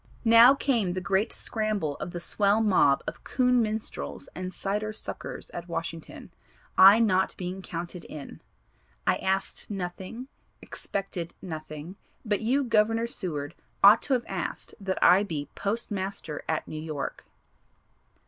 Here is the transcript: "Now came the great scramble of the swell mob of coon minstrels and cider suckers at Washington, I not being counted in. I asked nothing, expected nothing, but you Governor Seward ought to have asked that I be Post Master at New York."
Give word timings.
"Now 0.25 0.55
came 0.55 0.93
the 0.93 0.99
great 0.99 1.31
scramble 1.31 1.95
of 1.97 2.09
the 2.09 2.19
swell 2.19 2.59
mob 2.59 3.03
of 3.05 3.23
coon 3.23 3.61
minstrels 3.61 4.27
and 4.33 4.51
cider 4.51 4.91
suckers 4.93 5.51
at 5.51 5.67
Washington, 5.69 6.31
I 6.75 6.97
not 6.97 7.37
being 7.37 7.61
counted 7.61 8.05
in. 8.05 8.41
I 9.05 9.17
asked 9.17 9.69
nothing, 9.69 10.27
expected 10.59 11.35
nothing, 11.39 11.97
but 12.25 12.41
you 12.41 12.63
Governor 12.63 13.05
Seward 13.05 13.53
ought 13.83 14.01
to 14.01 14.13
have 14.13 14.25
asked 14.27 14.73
that 14.79 14.97
I 15.03 15.21
be 15.21 15.49
Post 15.53 15.91
Master 15.91 16.43
at 16.49 16.67
New 16.67 16.81
York." 16.81 17.23